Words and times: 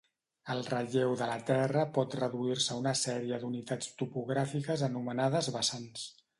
El 0.51 0.61
relleu 0.69 1.11
de 1.19 1.27
la 1.31 1.35
Terra 1.49 1.83
pot 1.97 2.15
reduir-se 2.21 2.73
a 2.77 2.79
una 2.85 2.95
sèrie 3.03 3.41
d'unitats 3.45 3.93
topogràfiques 4.03 4.89
anomenades 4.93 5.55
vessants. 5.61 6.13